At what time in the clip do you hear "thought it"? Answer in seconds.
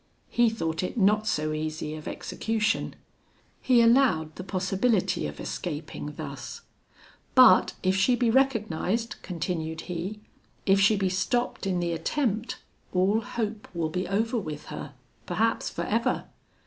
0.49-0.97